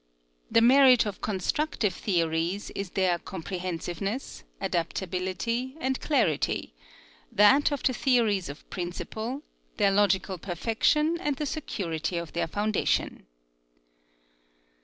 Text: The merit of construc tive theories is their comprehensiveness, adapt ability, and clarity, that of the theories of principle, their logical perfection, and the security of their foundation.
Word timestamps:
The 0.49 0.61
merit 0.61 1.05
of 1.05 1.21
construc 1.21 1.75
tive 1.77 1.93
theories 1.93 2.71
is 2.71 2.89
their 2.89 3.19
comprehensiveness, 3.19 4.43
adapt 4.59 5.03
ability, 5.03 5.77
and 5.79 6.01
clarity, 6.01 6.73
that 7.31 7.71
of 7.71 7.83
the 7.83 7.93
theories 7.93 8.49
of 8.49 8.67
principle, 8.71 9.43
their 9.77 9.91
logical 9.91 10.39
perfection, 10.39 11.19
and 11.21 11.35
the 11.35 11.45
security 11.45 12.17
of 12.17 12.33
their 12.33 12.47
foundation. 12.47 13.27